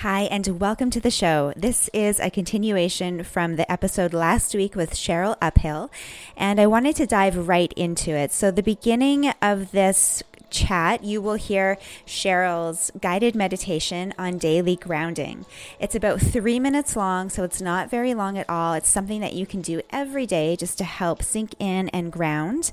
[0.00, 1.54] Hi, and welcome to the show.
[1.56, 5.90] This is a continuation from the episode last week with Cheryl Uphill,
[6.36, 8.30] and I wanted to dive right into it.
[8.30, 10.22] So, the beginning of this
[10.56, 15.44] chat, you will hear Cheryl's guided meditation on daily grounding.
[15.78, 18.72] It's about three minutes long, so it's not very long at all.
[18.74, 22.72] It's something that you can do every day just to help sink in and ground,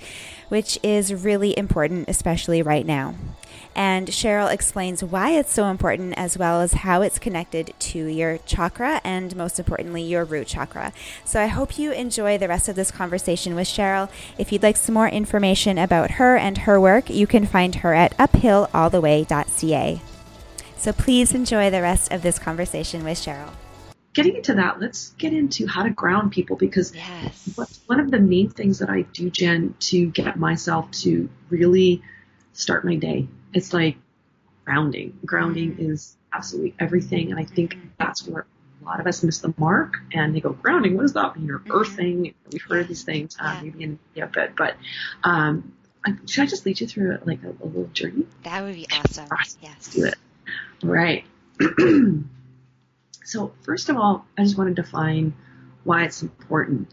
[0.49, 3.15] which is really important, especially right now.
[3.75, 8.37] And Cheryl explains why it's so important as well as how it's connected to your
[8.39, 10.93] chakra and most importantly, your root chakra.
[11.25, 14.09] So I hope you enjoy the rest of this conversation with Cheryl.
[14.37, 17.93] If you'd like some more information about her and her work, you can find her
[17.93, 20.01] at uphillalltheway.ca.
[20.77, 23.51] So please enjoy the rest of this conversation with Cheryl
[24.13, 27.59] getting into that, let's get into how to ground people because yes.
[27.87, 32.03] one of the main things that I do, Jen, to get myself to really
[32.51, 33.97] start my day it's like
[34.65, 35.17] grounding.
[35.25, 35.91] Grounding mm-hmm.
[35.91, 37.31] is absolutely everything.
[37.31, 38.45] And I think that's where
[38.81, 41.45] a lot of us miss the mark and they go, grounding, what does that mean?
[41.45, 41.71] You're mm-hmm.
[41.71, 42.33] earthing.
[42.51, 44.75] We've heard of these things, uh, maybe in yeah, but, but,
[45.23, 45.73] um,
[46.25, 48.25] should I just lead you through like a, a little journey?
[48.43, 49.27] That would be awesome.
[49.31, 49.57] Yes.
[49.61, 50.15] Let's do it.
[50.83, 51.25] All right.
[53.23, 55.33] so first of all, I just want to define
[55.83, 56.89] why it's important.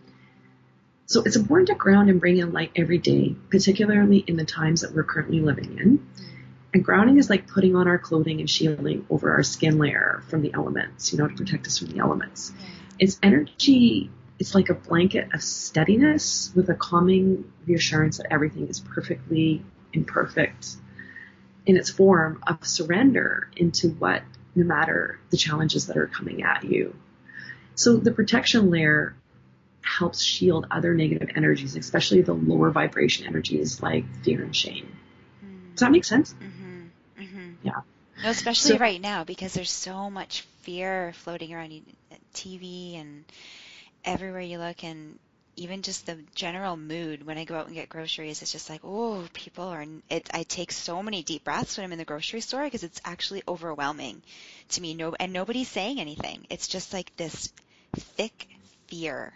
[1.07, 4.83] So it's important to ground and bring in light every day, particularly in the times
[4.83, 6.07] that we're currently living in.
[6.73, 10.43] And grounding is like putting on our clothing and shielding over our skin layer from
[10.43, 12.53] the elements, you know, to protect us from the elements.
[13.01, 18.81] It's energy, it's like a blanket of steadiness with a calming reassurance that everything is
[18.81, 20.77] perfectly imperfect
[21.67, 24.23] in its form of surrender into what,
[24.55, 26.97] no matter the challenges that are coming at you.
[27.75, 29.15] So the protection layer
[29.83, 34.97] helps shield other negative energies, especially the lower vibration energies like fear and shame.
[35.45, 35.73] Mm.
[35.73, 36.35] Does that make sense?
[36.35, 36.71] Mm-hmm.
[37.63, 37.81] Yeah.
[38.23, 41.83] No, especially so, right now because there's so much fear floating around
[42.35, 43.25] TV and
[44.05, 45.19] everywhere you look, and
[45.57, 48.81] even just the general mood when I go out and get groceries, it's just like,
[48.83, 49.85] oh, people are.
[50.09, 50.31] It.
[50.33, 53.43] I take so many deep breaths when I'm in the grocery store because it's actually
[53.47, 54.23] overwhelming
[54.71, 54.95] to me.
[54.95, 56.47] No, and nobody's saying anything.
[56.51, 57.53] It's just like this
[57.95, 58.49] thick
[58.87, 59.33] fear.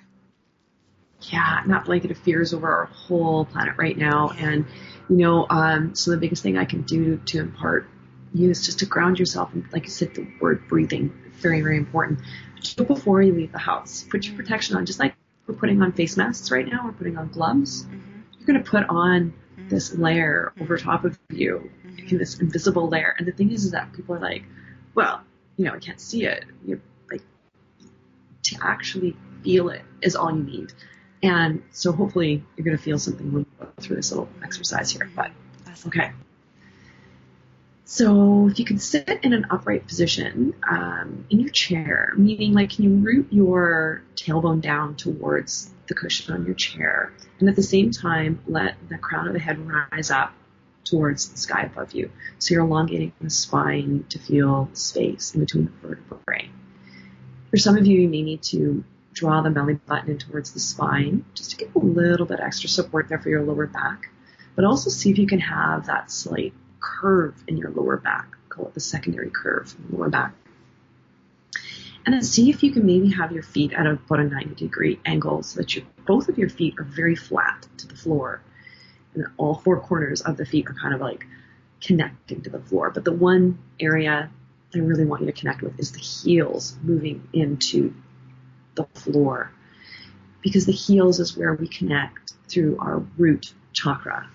[1.31, 4.67] Yeah, that blanket of fears over our whole planet right now, and
[5.09, 7.89] you know, um, so the biggest thing I can do to impart
[8.35, 9.55] use just to ground yourself.
[9.55, 12.21] And like you said, the word breathing, very, very important.
[12.77, 14.05] Do before you leave the house.
[14.11, 15.15] Put your protection on, just like
[15.47, 17.85] we're putting on face masks right now, we're putting on gloves.
[17.85, 18.21] Mm-hmm.
[18.39, 19.35] You're going to put on
[19.69, 21.71] this layer over top of you,
[22.11, 23.15] this invisible layer.
[23.19, 24.45] And the thing is, is that people are like,
[24.95, 25.23] well,
[25.57, 26.45] you know, I can't see it.
[26.67, 26.81] You're
[27.11, 27.23] like
[28.45, 30.73] to actually feel it is all you need.
[31.23, 34.91] And so hopefully you're going to feel something when you go through this little exercise
[34.91, 35.11] here.
[35.15, 35.31] But
[35.87, 36.13] okay.
[37.87, 42.71] So if you can sit in an upright position um, in your chair, meaning like
[42.71, 47.63] can you root your tailbone down towards the cushion on your chair, and at the
[47.63, 50.33] same time let the crown of the head rise up
[50.85, 52.11] towards the sky above you.
[52.39, 56.51] So you're elongating the spine to feel space in between the vertebrae.
[57.51, 60.61] For some of you, you may need to draw the belly button in towards the
[60.61, 64.09] spine just to get a little bit extra support there for your lower back.
[64.57, 68.37] But also see if you can have that slight curve in your lower back.
[68.49, 70.35] Call it the secondary curve in the lower back.
[72.05, 75.01] And then see if you can maybe have your feet at about a 90 degree
[75.07, 78.43] angle so that your, both of your feet are very flat to the floor.
[79.15, 81.27] And all four corners of the feet are kind of like
[81.81, 82.91] connecting to the floor.
[82.91, 84.31] But the one area
[84.75, 87.95] I really want you to connect with is the heels moving into
[88.75, 89.51] the floor.
[90.43, 94.29] Because the heels is where we connect through our root chakra.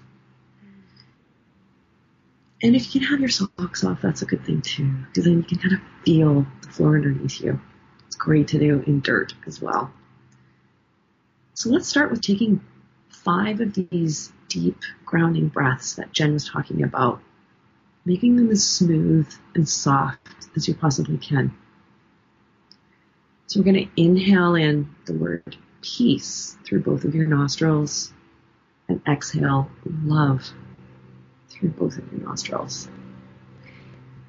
[2.61, 5.37] And if you can have your socks off, that's a good thing too, because then
[5.37, 7.59] you can kind of feel the floor underneath you.
[8.05, 9.91] It's great to do in dirt as well.
[11.53, 12.61] So let's start with taking
[13.09, 17.21] five of these deep grounding breaths that Jen was talking about,
[18.05, 20.19] making them as smooth and soft
[20.55, 21.55] as you possibly can.
[23.47, 28.13] So we're going to inhale in the word peace through both of your nostrils
[28.89, 30.51] and exhale love
[31.59, 32.87] through both of your nostrils.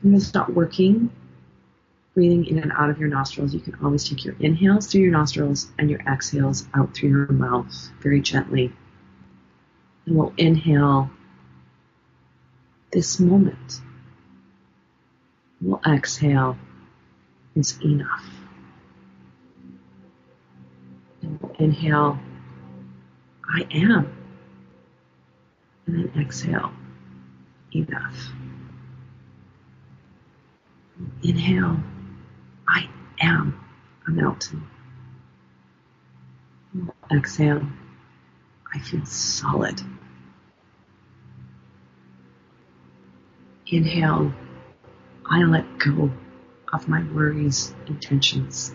[0.02, 1.10] I'm going to stop working,
[2.14, 3.54] breathing in and out of your nostrils.
[3.54, 7.32] You can always take your inhales through your nostrils and your exhales out through your
[7.32, 8.72] mouth very gently.
[10.06, 11.10] And we'll inhale
[12.92, 13.80] this moment.
[15.60, 16.56] We'll exhale
[17.54, 18.24] is enough.
[21.22, 22.18] And we'll inhale,
[23.44, 24.16] I am.
[25.86, 26.72] And then exhale,
[27.74, 28.32] enough.
[31.22, 31.80] Inhale,
[32.68, 32.88] I
[33.20, 33.58] am
[34.06, 34.66] a mountain.
[37.10, 37.66] Exhale.
[38.72, 39.80] I feel solid.
[43.66, 44.32] Inhale.
[45.28, 46.10] I let go
[46.72, 48.74] of my worries and tensions.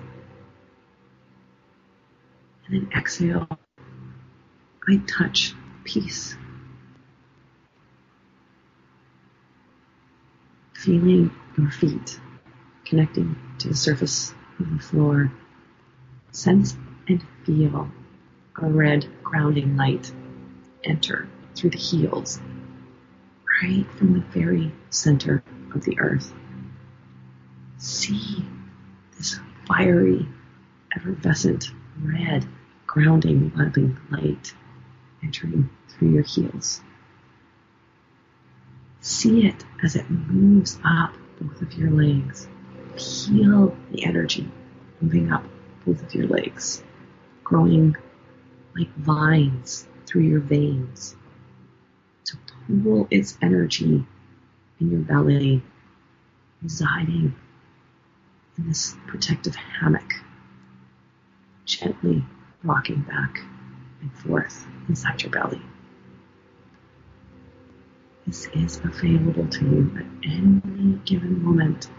[2.68, 3.48] And then exhale.
[4.88, 5.54] I touch
[5.84, 6.36] peace.
[10.86, 12.20] Feeling your feet
[12.86, 15.32] connecting to the surface of the floor.
[16.30, 16.78] Sense
[17.08, 17.90] and feel
[18.62, 20.12] a red grounding light
[20.84, 22.40] enter through the heels,
[23.64, 25.44] right from the very center
[25.74, 26.32] of the earth.
[27.80, 28.46] See
[29.18, 30.28] this fiery,
[30.96, 32.46] effervescent, red,
[32.86, 34.54] grounding, loving light
[35.24, 36.82] entering through your heels.
[39.06, 42.48] See it as it moves up both of your legs.
[42.98, 44.50] Feel the energy
[45.00, 45.44] moving up
[45.86, 46.82] both of your legs,
[47.44, 47.96] growing
[48.76, 51.16] like vines through your veins
[52.26, 54.04] to pool its energy
[54.80, 55.62] in your belly,
[56.64, 57.36] residing
[58.58, 60.16] in this protective hammock,
[61.66, 62.26] gently
[62.64, 63.38] rocking back
[64.02, 65.62] and forth inside your belly.
[68.26, 71.90] This is available to you at any given moment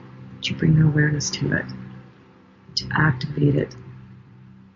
[0.43, 1.67] you bring your awareness to it,
[2.77, 3.75] to activate it.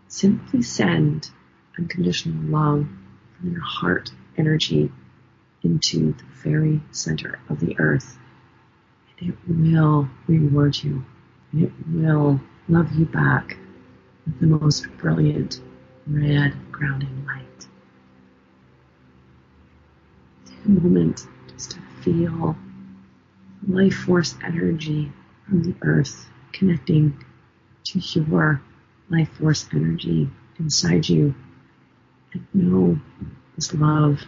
[0.09, 1.31] Simply send
[1.79, 2.87] unconditional love
[3.37, 4.91] from your heart energy
[5.63, 8.19] into the very center of the earth.
[9.19, 11.05] And it will reward you.
[11.53, 13.57] And it will love you back
[14.27, 15.61] with the most brilliant
[16.07, 17.67] red grounding light.
[20.47, 21.29] Take a moment to
[22.03, 22.57] feel
[23.69, 25.13] life force energy
[25.47, 27.25] from the earth connecting
[27.85, 28.61] to your
[29.11, 31.35] life force energy inside you
[32.33, 32.99] and know
[33.57, 34.21] this love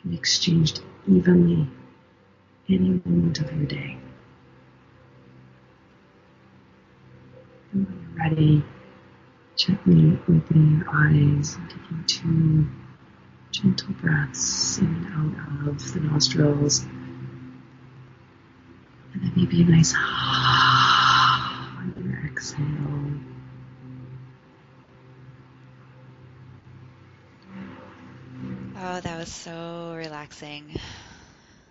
[0.00, 1.68] can be exchanged evenly
[2.68, 3.96] any moment of your day.
[7.72, 8.64] And when you're ready,
[9.56, 12.66] gently opening your eyes and taking two
[13.64, 16.80] gentle breaths in and out of the nostrils.
[19.14, 22.58] And then maybe a nice on your exhale.
[28.76, 30.78] Oh, that was so relaxing.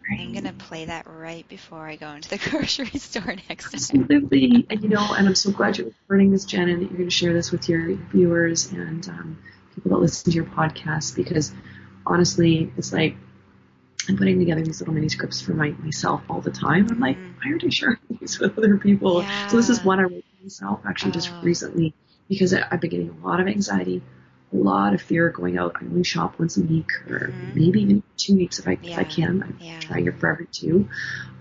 [0.09, 3.75] I'm gonna play that right before I go into the grocery store next time.
[3.75, 6.97] Absolutely, and you know, and I'm so glad you're recording this, Jen, and that you're
[6.97, 9.37] going to share this with your viewers and um,
[9.75, 11.15] people that listen to your podcast.
[11.15, 11.53] Because
[12.05, 13.15] honestly, it's like
[14.09, 16.87] I'm putting together these little mini scripts for my, myself all the time.
[16.91, 19.23] I'm like, why aren't I sharing these with other people?
[19.23, 19.29] Yeah.
[19.47, 21.35] So this is one I wrote for myself actually just Oh.
[21.41, 21.93] recently
[22.27, 24.01] because I, I've been getting a lot of anxiety,
[24.51, 25.77] a lot of fear going out.
[25.81, 27.55] I only shop once a week or Mhm.
[27.55, 29.41] maybe even two weeks if I, if I can.
[29.43, 29.79] I'm Yeah.
[29.79, 30.87] trying it for every two.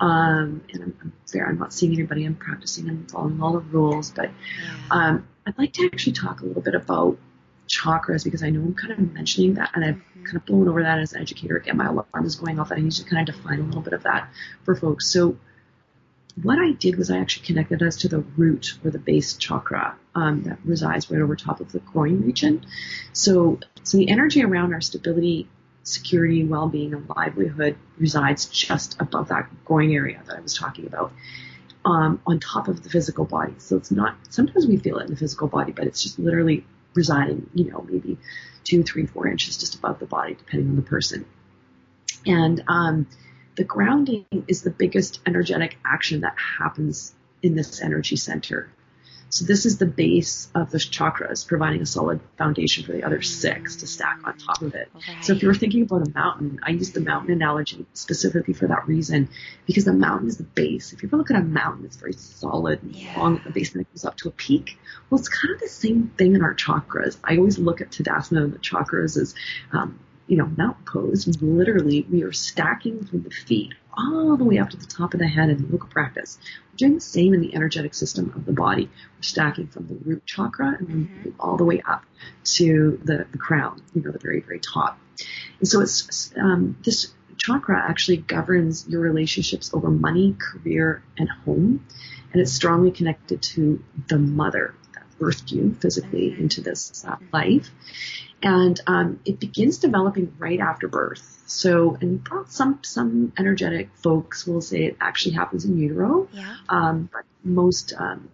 [0.00, 1.46] Um, and I'm, I'm fair.
[1.48, 2.24] I'm not seeing anybody.
[2.24, 4.10] I'm practicing and following all the rules.
[4.12, 4.30] But
[4.62, 4.76] Yeah.
[4.90, 7.18] um, I'd like to actually talk a little bit about
[7.72, 10.24] chakras because I know I'm kind of mentioning that and I've Mhm.
[10.24, 11.56] kind of blown over that as an educator.
[11.56, 13.80] Again, my alarm is going off and I need to kind of define a little
[13.80, 14.28] bit of that
[14.64, 15.08] for folks.
[15.08, 15.36] So
[16.42, 19.96] what I did was I actually connected us to the root or the base chakra
[20.14, 22.64] um, that resides right over top of the groin region.
[23.12, 25.48] So, so the energy around our stability,
[25.82, 31.12] security, well-being, and livelihood resides just above that groin area that I was talking about,
[31.84, 33.54] um, on top of the physical body.
[33.58, 34.16] So it's not.
[34.30, 37.84] Sometimes we feel it in the physical body, but it's just literally residing, you know,
[37.88, 38.18] maybe
[38.64, 41.24] two, three, four inches just above the body, depending on the person.
[42.26, 43.06] And um,
[43.56, 48.70] the grounding is the biggest energetic action that happens in this energy center.
[49.32, 53.22] So this is the base of the chakras, providing a solid foundation for the other
[53.22, 54.90] six to stack on top of it.
[55.22, 58.66] So if you were thinking about a mountain, I use the mountain analogy specifically for
[58.68, 59.30] that reason,
[59.66, 60.92] because the mountain is the base.
[60.92, 63.12] If you ever look at a mountain, it's very solid and Yeah.
[63.16, 64.78] long at the base and it goes up to a peak.
[65.08, 67.16] Well, it's kind of the same thing in our chakras.
[67.24, 69.34] I always look at Tadasana and the chakras as,
[69.72, 69.98] um,
[70.32, 71.28] you know, mountain pose.
[71.42, 75.20] Literally, we are stacking from the feet all the way up to the top of
[75.20, 76.38] the head in yoga practice.
[76.72, 78.86] We're doing the same in the energetic system of the body.
[79.18, 81.34] We're stacking from the root chakra and then Mhm.
[81.38, 82.06] all the way up
[82.56, 84.98] to the, the crown, you know, the very, very top.
[85.58, 91.84] And so it's um, this chakra actually governs your relationships over money, career, and home,
[92.32, 96.40] and it's strongly connected to the mother that birthed you physically Mhm.
[96.40, 97.68] into this uh, life,
[98.42, 101.42] and um, it begins developing right after birth.
[101.46, 106.56] So, and some some energetic folks will say it actually happens in utero, Yeah.
[106.68, 108.28] um, but most um,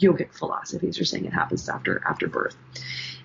[0.00, 2.56] yogic philosophies are saying it happens after after birth.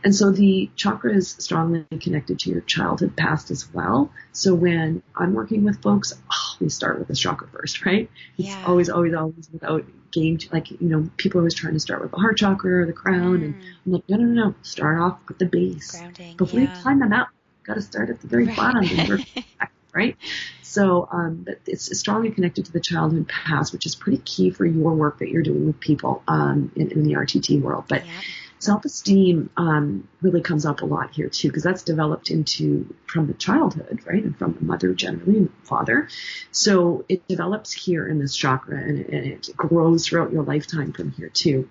[0.03, 4.11] And so the chakra is strongly connected to your childhood past as well.
[4.33, 8.09] So when I'm working with folks, oh, we start with the chakra first, right?
[8.37, 8.63] It's Yeah.
[8.63, 12.11] always, always, always without game, like, you know, people are always trying to start with
[12.11, 13.43] the heart chakra or the crown.
[13.43, 13.61] And Mm.
[13.85, 14.55] I'm like, no, no, no, no.
[14.61, 15.91] Start off with the base.
[15.91, 16.37] Grounding.
[16.37, 16.65] Before yeah.
[16.65, 18.55] you climb the mountain, you got to start at the very Right.
[18.55, 19.21] bottom and work
[19.59, 20.17] back, right?
[20.61, 24.65] So, um, but it's strongly connected to the childhood past, which is pretty key for
[24.65, 27.85] your work that you're doing with people um, in, in the RTT world.
[27.87, 28.21] But Yeah.
[28.63, 33.33] Self-esteem um, really comes up a lot here too, because that's developed into from the
[33.33, 36.07] childhood, right, and from the mother generally and the father.
[36.51, 40.93] So it develops here in this chakra, and it, and it grows throughout your lifetime
[40.93, 41.69] from here too.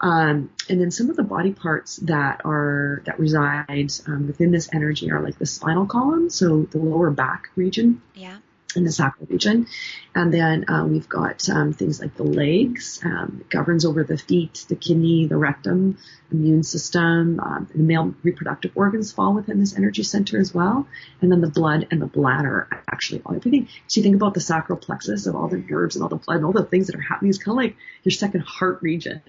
[0.00, 4.68] Um, and then some of the body parts that are that reside um, within this
[4.72, 8.38] energy are like the spinal column, so the lower back region Yeah.
[8.76, 9.66] in the sacral region.
[10.14, 14.18] And then uh, we've got um, things like the legs, um, it governs over the
[14.18, 15.98] feet, the kidney, the rectum,
[16.30, 17.40] immune system.
[17.40, 20.86] Um, the male reproductive organs fall within this energy center as well.
[21.20, 23.68] And then the blood and the bladder, actually, all everything.
[23.86, 26.36] So you think about the sacral plexus of all the nerves and all the blood
[26.36, 27.30] and all the things that are happening.
[27.30, 29.22] It's kind of like your second heart region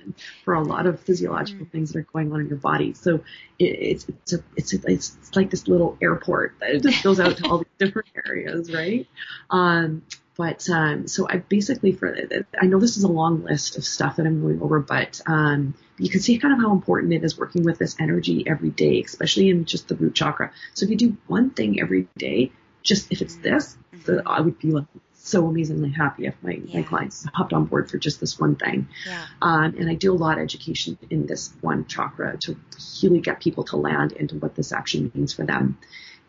[0.44, 2.94] for a lot of physiological things that are going on in your body.
[2.94, 3.22] So
[3.58, 7.04] it, it's it's a, it's, a, it's it's like this little airport that it just
[7.04, 9.08] goes out to all these different areas, right?
[9.50, 10.04] Um,
[10.40, 12.16] but um, so I basically for
[12.62, 15.74] I know this is a long list of stuff that I'm going over, but um,
[16.00, 19.02] you can see kind of how important it is working with this energy every day,
[19.02, 20.52] especially in just the root chakra.
[20.74, 22.52] So if you do one thing every day,
[22.84, 26.80] just if it's this, then I would be like so amazingly happy if my, Yeah.
[26.80, 28.88] my clients hopped on board for just this one thing.
[29.06, 29.26] Yeah.
[29.42, 32.56] Um, and I do a lot of education in this one chakra to
[33.04, 35.78] really get people to land into what this actually means for them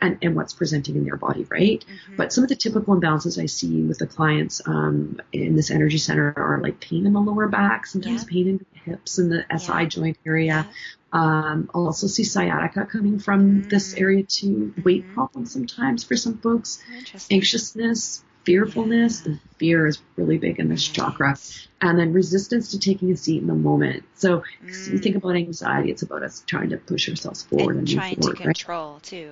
[0.03, 1.85] and, and what's presenting in their body, right?
[1.87, 2.17] Mhm.
[2.17, 5.99] But some of the typical imbalances I see with the clients um, in this energy
[5.99, 8.29] center are like pain in the lower back, sometimes Yeah.
[8.29, 9.85] pain in the hips and the SI Yeah.
[9.89, 10.67] joint area.
[10.69, 10.73] Yeah.
[11.13, 14.01] Um, I'll also see sciatica coming from this Mm.
[14.01, 14.75] area too.
[14.83, 15.15] Weight Mhm.
[15.15, 17.37] problems sometimes for some folks, Interesting.
[17.39, 19.23] anxiousness, fearfulness.
[19.27, 19.33] Yeah.
[19.33, 21.37] The fear is really big in this chakra
[21.81, 24.05] and then resistance to taking a seat in the moment.
[24.15, 25.03] So if you Mm.
[25.03, 28.15] think about anxiety, it's about us trying to push ourselves forward and, and move trying
[28.15, 28.57] to forward, right?
[28.57, 29.31] control too.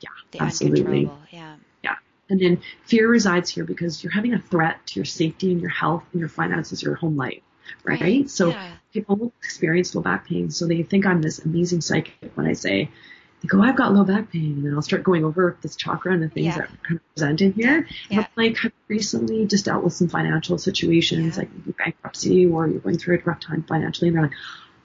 [0.00, 0.80] Yeah, The absolutely.
[0.82, 1.18] uncontrollable.
[1.32, 1.56] Yeah.
[2.28, 5.70] And then fear resides here because you're having a threat to your safety and your
[5.70, 7.40] health and your finances, your home life,
[7.84, 8.28] right?
[8.28, 8.75] So yeah.
[8.92, 12.90] People experience low back pain, so they think I'm this amazing psychic when I say,
[13.42, 16.12] they go, I've got low back pain, and then I'll start going over this chakra
[16.12, 16.54] and the things Yeah.
[16.58, 17.78] that are kind of present in here.
[17.78, 18.20] And Yeah.
[18.20, 21.42] I'm like, I've recently just dealt with some financial situations, Yeah.
[21.42, 24.36] like bankruptcy, or you're going through a rough time financially, and they're like,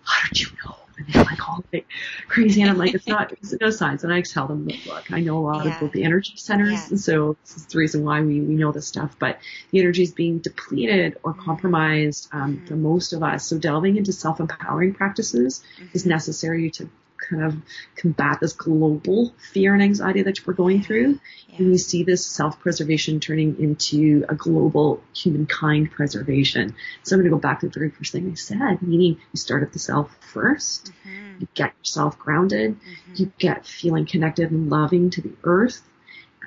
[0.03, 0.75] how did you know?
[0.97, 1.87] And they're like all like
[2.27, 4.03] crazy, and I'm like, it's not, it's no signs.
[4.03, 5.77] And I tell them, look, look, I know a lot Yeah.
[5.77, 6.85] about the energy centers, Yeah.
[6.89, 9.15] and so this is the reason why we, we know this stuff.
[9.19, 9.39] But
[9.71, 11.37] the energy is being depleted or Mhm.
[11.37, 12.67] compromised um, Mhm.
[12.67, 13.45] for most of us.
[13.47, 16.07] So delving into self-empowering practices is Mhm.
[16.07, 16.89] necessary to
[17.31, 17.55] kind of
[17.95, 21.19] combat this global fear and anxiety that we're going through.
[21.47, 21.55] Yeah.
[21.57, 26.75] And we see this self-preservation turning into a global humankind preservation.
[27.03, 29.37] So I'm going to go back to the very first thing I said, meaning you
[29.37, 31.41] start at the self first, Mhm.
[31.41, 33.19] you get yourself grounded, Mhm.
[33.19, 35.81] you get feeling connected and loving to the earth.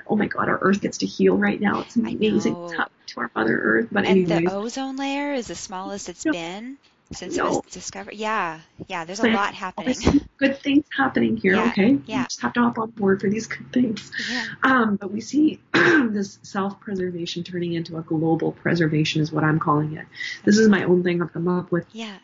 [0.07, 1.81] Oh my God, our earth gets to heal right now.
[1.81, 3.89] It's amazing to our Mother Earth.
[3.91, 6.33] But And anyways, the ozone layer is the smallest it's No.
[6.33, 6.79] been
[7.13, 8.15] since it was discovered.
[8.15, 8.61] Yeah.
[8.89, 9.05] Yeah.
[9.05, 9.97] There's a But lot happening.
[10.39, 11.55] good things happening here.
[11.55, 12.21] Yeah, Okay, yeah.
[12.21, 14.11] you just have to hop on board for these good things.
[14.31, 14.45] Yeah.
[14.63, 19.97] Um, but we see this self-preservation turning into a global preservation is what I'm calling
[19.97, 20.07] it.
[20.45, 21.87] This is my own thing I've come up with.
[21.93, 22.17] Yeah.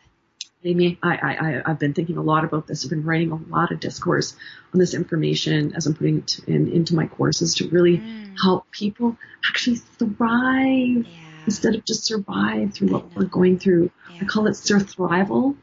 [0.62, 2.84] Amy, I, I, I, I've been thinking a lot about this.
[2.84, 4.36] I've been writing a lot of discourse
[4.74, 8.34] on this information as I'm putting it in, into my courses to really Mm.
[8.42, 9.16] help people
[9.48, 11.29] actually thrive Yeah.
[11.46, 13.90] Instead of just survive through what we're going through.
[14.20, 15.56] I call it surthrival.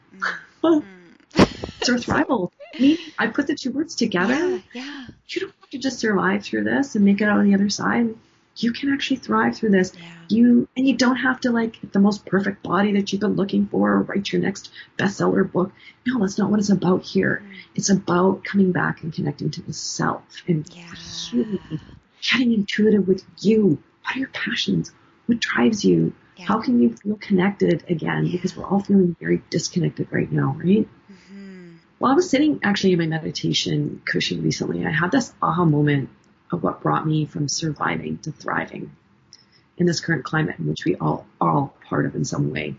[0.64, 0.84] Mm.
[0.84, 0.84] Mm.
[1.82, 2.52] Surthrival.
[2.80, 4.34] Meaning, I put the two words together.
[4.34, 4.60] Yeah.
[4.74, 5.08] Yeah.
[5.30, 7.70] You don't have to just survive through this and make it out on the other
[7.70, 8.16] side.
[8.60, 9.94] You can actually thrive through this.
[9.96, 10.06] Yeah.
[10.30, 13.36] You and you don't have to like get the most perfect body that you've been
[13.36, 15.72] looking for or write your next bestseller book.
[16.08, 17.44] No, that's not what it's about here.
[17.44, 17.56] Mm.
[17.76, 21.58] It's about coming back and connecting to the self and Yeah.
[22.32, 23.78] getting intuitive with you.
[24.04, 24.92] What are your passions?
[25.28, 26.14] What drives you?
[26.38, 26.46] Yeah.
[26.46, 28.26] How can you feel connected again?
[28.26, 28.32] Yeah.
[28.32, 30.88] Because we're all feeling very disconnected right now, right?
[31.32, 31.76] Mhm.
[32.00, 34.80] Well, I was sitting actually in my meditation cushion recently.
[34.80, 36.10] and I had this aha moment
[36.52, 38.92] of what brought me from surviving to thriving
[39.78, 42.76] in this current climate in which we all are all part of in some way.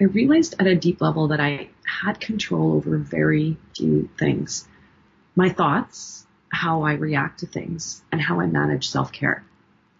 [0.00, 4.68] I realized at a deep level that I had control over very few things.
[5.34, 9.42] My thoughts, how I react to things, and how I manage self-care.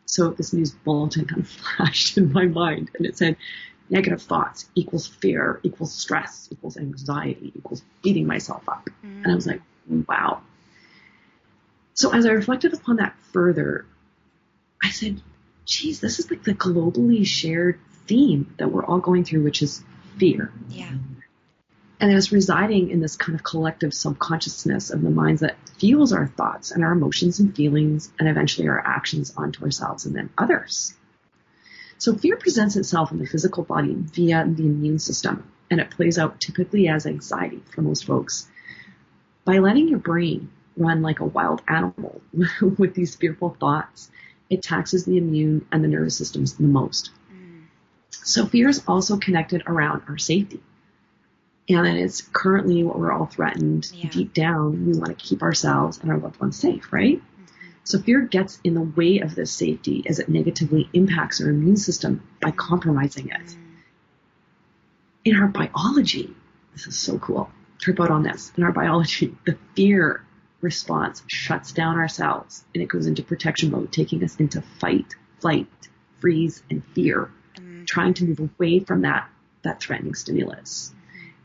[0.07, 3.37] So this news bulletin kind of flashed in my mind and it said,
[3.89, 8.89] negative thoughts equals fear equals stress equals anxiety equals beating myself up.
[9.05, 9.23] Mm.
[9.23, 9.63] And I was like,
[10.09, 10.41] wow.
[11.95, 13.87] So as I reflected upon that further,
[14.83, 15.21] I said,
[15.65, 19.83] geez, this is like the globally shared theme that we're all going through, which is
[20.19, 20.53] fear.
[20.69, 20.93] Yeah.
[21.99, 26.27] And it's residing in this kind of collective subconsciousness of the minds that fuels our
[26.27, 30.95] thoughts and our emotions and feelings and eventually our actions onto ourselves and then others.
[31.99, 36.19] So fear presents itself in the physical body via the immune system, and it plays
[36.19, 38.49] out typically as anxiety for most folks.
[39.45, 42.21] By letting your brain run like a wild animal
[42.79, 44.11] with these fearful thoughts,
[44.51, 47.11] it taxes the immune and the nervous systems the most.
[47.33, 47.65] Mm.
[48.11, 50.61] So fear is also connected around our safety.
[51.69, 53.91] And it's currently what we're all threatened.
[53.93, 54.09] Yeah.
[54.11, 57.21] Deep down, we want to keep ourselves and our loved ones safe, right?
[57.83, 61.77] So fear gets in the way of this safety as it negatively impacts our immune
[61.77, 63.57] system by compromising it.
[65.25, 66.35] In our biology,
[66.73, 67.51] this is so cool.
[67.79, 68.53] Trip out on this.
[68.57, 70.25] In our biology, the fear
[70.61, 75.15] response shuts down our cells and it goes into protection mode, taking us into fight,
[75.39, 75.69] flight,
[76.19, 77.87] freeze, and fear, mm.
[77.87, 79.29] trying to move away from that,
[79.63, 80.93] that threatening stimulus.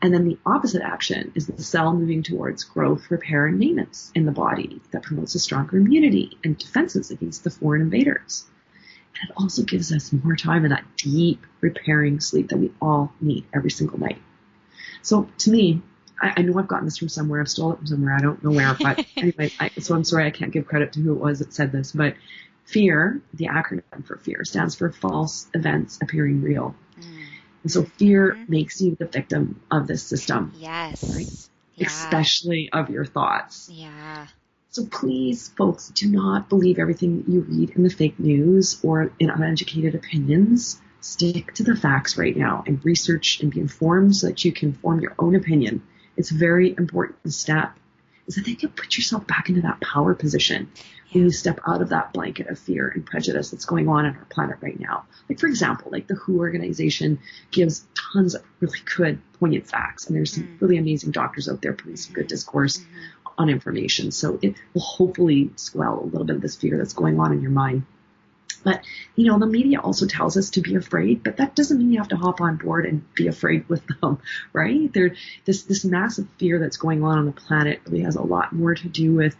[0.02, 4.26] And then the opposite action is the cell moving towards growth, repair, and maintenance in
[4.26, 8.44] the body that promotes a stronger immunity and defenses against the foreign invaders.
[9.20, 13.12] And it also gives us more time in that deep repairing sleep that we all
[13.20, 14.18] need every single night.
[15.02, 15.80] So to me,
[16.20, 17.40] I, I know I've gotten this from somewhere.
[17.40, 18.16] I've stolen it from somewhere.
[18.16, 21.00] I don't know where, but anyway, I, so I'm sorry I can't give credit to
[21.00, 22.16] who it was that said this, but
[22.64, 26.74] fear, the acronym for fear, stands for false events appearing real.
[27.00, 27.21] Mm.
[27.62, 28.52] And so fear mm-hmm.
[28.52, 30.52] makes you the victim of this system.
[30.58, 31.04] Yes.
[31.14, 31.48] Right?
[31.76, 31.86] Yeah.
[31.86, 33.70] Especially of your thoughts.
[33.72, 34.26] Yeah.
[34.70, 39.30] So please, folks, do not believe everything you read in the fake news or in
[39.30, 40.80] uneducated opinions.
[41.00, 44.72] Stick to the facts right now and research and be informed so that you can
[44.72, 45.82] form your own opinion.
[46.16, 47.76] It's a very important step
[48.26, 50.70] is that they can put yourself back into that power position
[51.14, 54.24] you step out of that blanket of fear and prejudice that's going on in our
[54.26, 55.04] planet right now.
[55.28, 57.20] Like, for example, like the WHO organization
[57.50, 60.64] gives tons of really good, poignant facts, and there's some mm-hmm.
[60.64, 63.28] really amazing doctors out there putting some good discourse mm-hmm.
[63.38, 64.10] on information.
[64.10, 67.42] So it will hopefully swell a little bit of this fear that's going on in
[67.42, 67.84] your mind.
[68.62, 68.82] But,
[69.16, 71.98] you know, the media also tells us to be afraid, but that doesn't mean you
[71.98, 74.18] have to hop on board and be afraid with them,
[74.52, 74.92] right?
[74.92, 78.52] There, this, this massive fear that's going on on the planet really has a lot
[78.52, 79.36] more to do with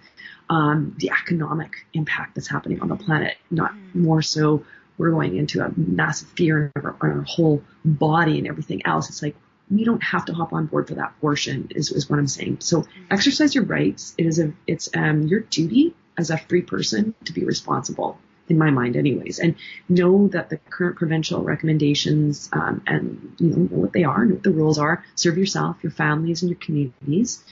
[0.50, 4.02] um, the economic impact that's happening on the planet, not mm-hmm.
[4.02, 4.64] more so
[4.98, 9.08] we're going into a massive fear in our, our whole body and everything else.
[9.08, 9.36] It's like
[9.70, 12.58] we don't have to hop on board for that portion is, is what I'm saying.
[12.60, 13.04] So mm-hmm.
[13.10, 14.14] exercise your rights.
[14.18, 18.18] It is a, it's um, your duty as a free person to be responsible
[18.52, 19.56] in my mind anyways and
[19.88, 24.34] know that the current provincial recommendations um, and you know, know what they are know
[24.34, 27.42] what the rules are serve yourself your families and your communities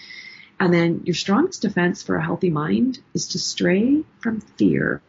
[0.60, 5.00] and then your strongest defense for a healthy mind is to stray from fear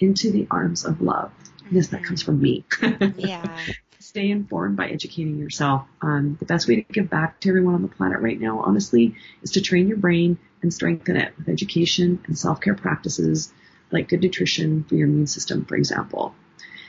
[0.00, 1.30] into the arms of love.
[1.68, 2.64] And this, that comes from me.
[3.16, 3.56] yeah.
[4.00, 5.86] Stay informed by educating yourself.
[6.02, 9.14] Um, the best way to give back to everyone on the planet right now, honestly,
[9.42, 13.52] is to train your brain and strengthen it with education and self-care practices
[13.92, 16.34] like good nutrition for your immune system, for example.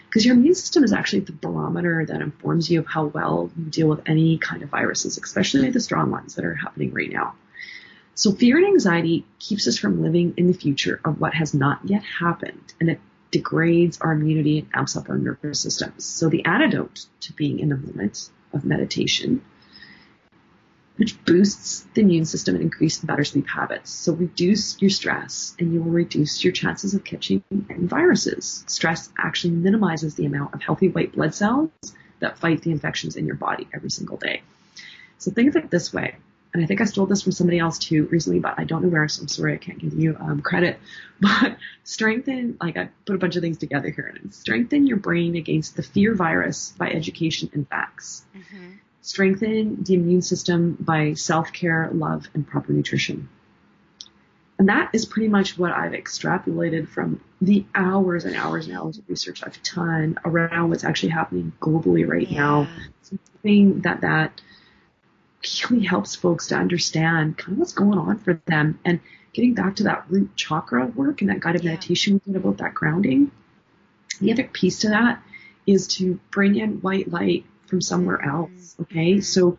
[0.08, 3.66] Because your immune system is actually the barometer that informs you of how well you
[3.66, 7.34] deal with any kind of viruses, especially the strong ones that are happening right now.
[8.16, 11.80] So fear and anxiety keeps us from living in the future of what has not
[11.84, 13.00] yet happened, and it
[13.32, 16.06] degrades our immunity and amps up our nervous systems.
[16.06, 19.42] So the antidote to being in the moment of meditation,
[20.98, 23.90] which boosts the immune system and increases better sleep habits.
[23.90, 28.64] So reduce your stress and you will reduce your chances of catching viruses.
[28.68, 31.72] Stress actually minimizes the amount of healthy white blood cells
[32.20, 34.42] that fight the infections in your body every single day.
[35.18, 36.16] So think of it this way
[36.54, 38.90] and I think I stole this from somebody else too recently, but I don't know
[38.90, 40.80] where, so I'm sorry I can't give you um, credit.
[41.20, 45.38] But strengthen, like I put a bunch of things together here, and strengthen your brain
[45.38, 48.26] against the fear virus by education and facts.
[48.36, 48.72] Mm-hmm.
[49.04, 53.28] Strengthen the immune system by self-care, love, and proper nutrition.
[54.58, 58.98] And that is pretty much what I've extrapolated from the hours and hours and hours
[58.98, 62.40] of research I've done around what's actually happening globally right yeah.
[62.40, 62.68] now.
[63.02, 64.40] Something that that
[65.70, 69.02] really helps folks to understand kind of what's going on for them and
[69.34, 71.72] getting back to that root chakra work and that guided yeah.
[71.72, 73.32] meditation we did about that grounding.
[74.22, 75.22] The other piece to that
[75.68, 78.30] is to bring in white light from somewhere mm-hmm.
[78.30, 78.76] else.
[78.82, 79.14] Okay.
[79.14, 79.22] Mm-hmm.
[79.22, 79.58] So,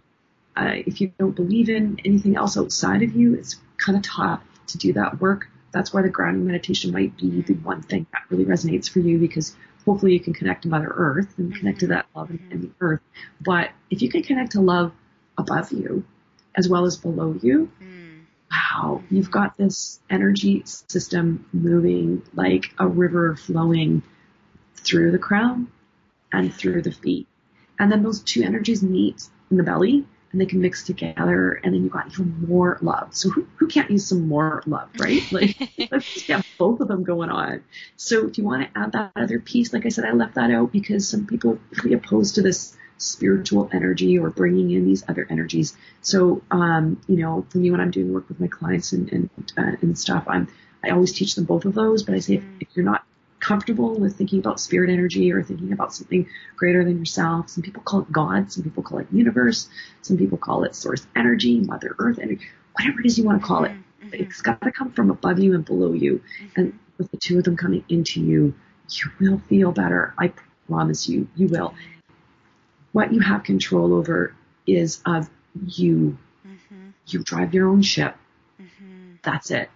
[0.57, 4.41] uh, if you don't believe in anything else outside of you, it's kind of tough
[4.69, 5.49] to do that work.
[5.73, 9.19] That's why the grounding meditation might be the one thing that really resonates for you
[9.19, 12.71] because hopefully you can connect to Mother Earth and connect to that love and the
[12.81, 13.01] earth.
[13.41, 14.93] But if you can connect to love
[15.37, 16.05] above you
[16.55, 17.69] as well as below you,
[18.49, 24.05] wow, you've got this energy system moving like a river flowing
[24.77, 25.67] through the crown
[26.33, 27.27] and through the feet.
[27.79, 31.73] And then those two energies meet in the belly and they can mix together and
[31.73, 33.15] then you've got even more love.
[33.15, 35.23] So who, who can't use some more love, right?
[35.33, 35.57] Like
[35.91, 37.63] let's just have both of them going on.
[37.97, 39.73] So if you want to add that other piece?
[39.73, 42.77] Like I said, I left that out because some people are really opposed to this
[42.99, 45.77] spiritual energy or bringing in these other energies.
[46.01, 49.31] So, um, you know, for me, when I'm doing work with my clients and, and,
[49.57, 50.49] uh, and stuff, I'm,
[50.83, 53.05] I always teach them both of those, but I say, if, if you're not
[53.45, 56.27] comfortable with thinking about spirit energy or thinking about something
[56.57, 57.51] greater than yourself.
[57.51, 59.69] Some people call it God, some people call it universe,
[60.01, 63.47] some people call it source energy, Mother Earth energy, whatever it is you want to
[63.47, 63.73] call it.
[63.73, 64.15] Mm-hmm.
[64.15, 66.23] It's got to come from above you and below you.
[66.41, 66.61] Mm-hmm.
[66.61, 68.55] And with the two of them coming into you,
[68.91, 70.15] you will feel better.
[70.19, 70.33] I
[70.67, 71.75] promise you, you will.
[72.93, 74.35] What you have control over
[74.67, 75.29] is of
[75.67, 76.17] you.
[76.47, 76.91] Mm-hmm.
[77.09, 78.17] You drive your own ship.
[78.59, 79.17] Mm-hmm.
[79.23, 79.69] That's it.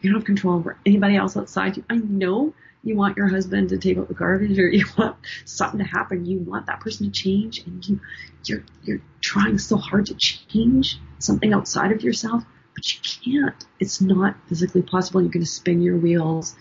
[0.00, 1.84] You don't have control over anybody else outside you.
[1.90, 2.54] I know
[2.84, 6.26] you want your husband to take out the garbage or you want something to happen.
[6.26, 8.00] You want that person to change and you,
[8.44, 12.44] you're, you're trying so hard to change something outside of yourself,
[12.74, 13.00] but you
[13.40, 13.64] can't.
[13.80, 15.22] It's not physically possible.
[15.22, 16.54] You're going to spin your wheels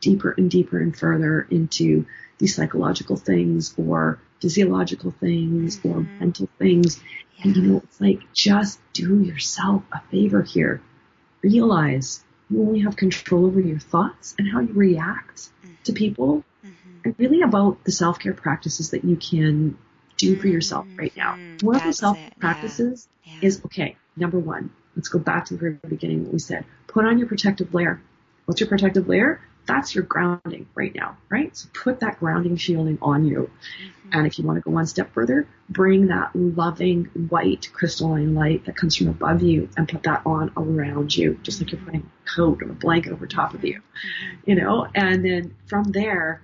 [0.00, 2.06] deeper and deeper and further into
[2.38, 5.90] these psychological things or physiological things mm-hmm.
[5.90, 7.00] or mental things.
[7.36, 7.44] Yeah.
[7.44, 10.82] And you know, it's like just do yourself a favor here.
[11.42, 15.50] Realize you only have control over your thoughts and how you react
[15.84, 16.98] to people mm-hmm.
[17.04, 19.78] and really about the self care practices that you can
[20.16, 20.98] do for yourself mm-hmm.
[20.98, 21.38] right now.
[21.62, 23.32] One of the self practices yeah.
[23.34, 23.46] Yeah.
[23.48, 26.64] is okay, number one, let's go back to the very beginning what we said.
[26.86, 28.00] Put on your protective layer.
[28.46, 29.40] What's your protective layer?
[29.70, 31.56] That's your grounding right now, right?
[31.56, 33.50] So put that grounding shielding on you.
[33.50, 34.10] Mm-hmm.
[34.12, 38.64] And if you want to go one step further, bring that loving white crystalline light
[38.64, 42.00] that comes from above you and put that on around you, just like you're putting
[42.00, 44.50] a coat or a blanket over top of you, mm-hmm.
[44.50, 46.42] you know, and then from there,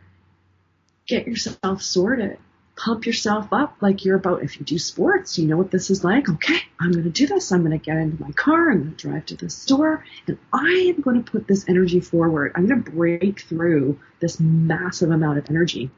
[1.07, 2.39] get yourself sorted.
[2.77, 6.05] Pump yourself up like you're about, if you do sports, you know what this is
[6.05, 6.29] like.
[6.29, 7.51] Okay, I'm going to do this.
[7.51, 8.71] I'm going to get into my car.
[8.71, 12.01] I'm going to drive to the store and I am going to put this energy
[12.01, 12.53] forward.
[12.55, 15.91] I'm going to break through this massive amount of energy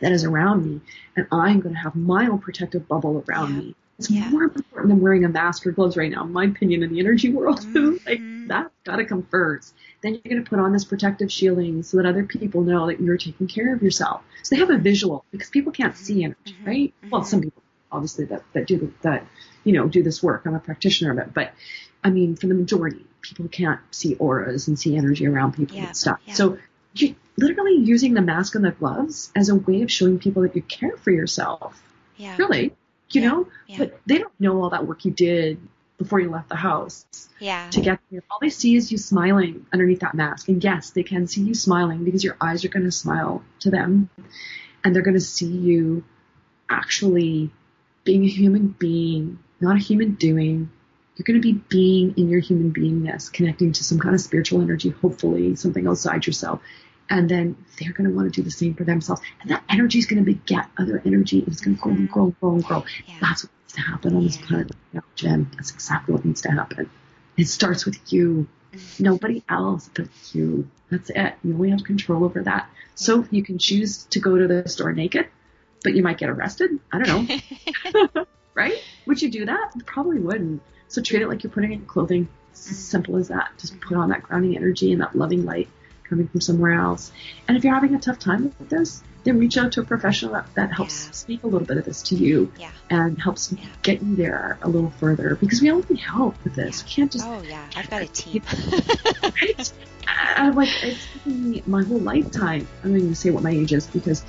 [0.00, 0.80] that is around me,
[1.16, 3.60] and I'm going to have my own protective bubble around yeah.
[3.60, 3.74] me.
[3.98, 4.28] It's yeah.
[4.28, 7.00] more important than wearing a mask or gloves right now, in my opinion, in the
[7.00, 7.60] energy world.
[7.76, 8.06] Mm-hmm.
[8.06, 9.74] like that's got to come first.
[10.02, 13.00] Then you're going to put on this protective shielding so that other people know that
[13.00, 14.22] you're taking care of yourself.
[14.42, 16.66] So they have a visual because people can't see energy, mm-hmm.
[16.66, 16.94] right?
[16.98, 17.10] Mm-hmm.
[17.10, 19.26] Well, some people obviously that that do that,
[19.64, 20.42] you know, do this work.
[20.44, 21.52] I'm a practitioner of it, but
[22.02, 25.86] I mean, for the majority, people can't see auras and see energy around people yeah.
[25.86, 26.20] and stuff.
[26.26, 26.34] Yeah.
[26.34, 26.58] So
[26.94, 30.54] you're literally using the mask and the gloves as a way of showing people that
[30.54, 31.82] you care for yourself.
[32.16, 32.36] Yeah.
[32.38, 32.74] Really,
[33.10, 33.28] you yeah.
[33.28, 33.78] know, yeah.
[33.78, 35.58] but they don't know all that work you did
[35.98, 37.06] before you left the house.
[37.38, 37.68] Yeah.
[37.70, 38.22] To get there.
[38.30, 40.48] All they see is you smiling underneath that mask.
[40.48, 43.70] And yes, they can see you smiling because your eyes are going to smile to
[43.70, 44.10] them.
[44.84, 46.04] And they're going to see you
[46.70, 47.50] actually
[48.04, 50.70] being a human being, not a human doing.
[51.16, 54.60] You're going to be being in your human beingness, connecting to some kind of spiritual
[54.60, 56.60] energy, hopefully something outside yourself
[57.08, 59.22] and then they're going to want to do the same for themselves.
[59.40, 61.44] And that energy is going to beget other energy.
[61.46, 62.84] It's going to grow and grow and grow and grow.
[63.06, 63.14] Yeah.
[63.20, 65.50] That's what needs to happen on this planet now, Jen.
[65.54, 66.90] That's exactly what needs to happen.
[67.36, 68.48] It starts with you.
[68.72, 69.02] Mm-hmm.
[69.02, 70.68] Nobody else but you.
[70.90, 71.34] That's it.
[71.44, 72.68] You only have control over that.
[72.94, 75.28] So you can choose to go to the store naked,
[75.82, 76.80] but you might get arrested.
[76.92, 77.28] I don't
[78.14, 78.26] know.
[78.54, 78.82] right?
[79.06, 79.72] Would you do that?
[79.84, 80.62] Probably wouldn't.
[80.88, 82.28] So treat it like you're putting in clothing.
[82.52, 83.50] It's as simple as that.
[83.58, 85.68] Just put on that grounding energy and that loving light
[86.08, 87.12] coming from somewhere else.
[87.48, 90.32] And if you're having a tough time with this, then reach out to a professional
[90.32, 91.12] that, that helps yeah.
[91.12, 92.70] speak a little bit of this to you yeah.
[92.90, 93.64] and helps yeah.
[93.82, 96.84] get you there a little further because we all need help with this.
[96.84, 97.26] We can't just.
[97.26, 97.66] Oh, yeah.
[97.76, 98.42] I've got a team.
[99.22, 99.72] right?
[100.08, 102.66] I'm like, it's taken me my whole lifetime.
[102.84, 104.24] I'm not even going to say what my age is because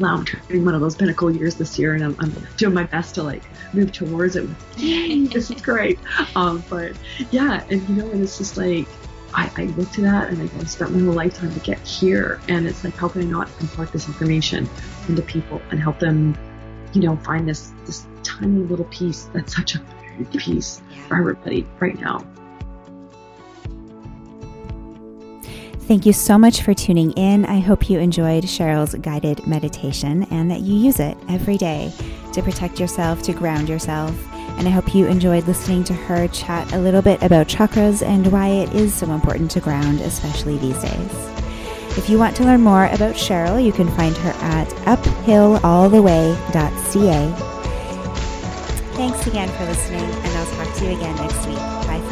[0.00, 2.84] wow, I'm turning one of those pinnacle years this year, and I'm, I'm doing my
[2.84, 4.48] best to like move towards it.
[4.76, 5.98] Yay, this is great.
[6.34, 6.92] Um, but
[7.30, 8.86] yeah, and you know, and it's just like
[9.34, 12.40] I, I look to that and I I spent my whole lifetime to get here.
[12.48, 14.68] And it's like, how can I not impart this information
[15.08, 16.36] into people and help them,
[16.92, 19.82] you know, find this, this tiny little piece that's such a
[20.18, 21.06] big piece yeah.
[21.06, 22.24] for everybody right now.
[25.82, 27.44] Thank you so much for tuning in.
[27.44, 31.92] I hope you enjoyed Cheryl's guided meditation and that you use it every day
[32.32, 34.14] to protect yourself, to ground yourself,
[34.58, 38.32] and I hope you enjoyed listening to her chat a little bit about chakras and
[38.32, 41.32] why it is so important to ground, especially these days.
[41.96, 47.34] If you want to learn more about Cheryl, you can find her at uphillalltheway.ca.
[48.94, 51.56] Thanks again for listening, and I'll talk to you again next week.
[51.56, 52.11] Bye.